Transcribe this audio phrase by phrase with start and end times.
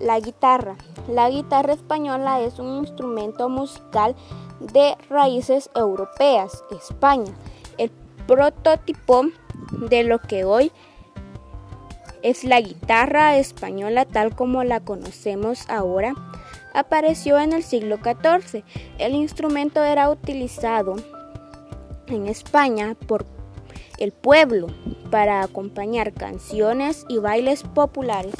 [0.00, 0.76] La guitarra.
[1.08, 4.14] La guitarra española es un instrumento musical
[4.60, 7.32] de raíces europeas, España.
[7.78, 7.90] El
[8.26, 9.22] prototipo
[9.72, 10.72] de lo que hoy
[12.22, 16.14] es la guitarra española tal como la conocemos ahora
[16.74, 18.62] apareció en el siglo XIV.
[18.98, 20.96] El instrumento era utilizado
[22.06, 23.26] en España por
[23.98, 24.66] el pueblo
[25.10, 28.34] para acompañar canciones y bailes populares.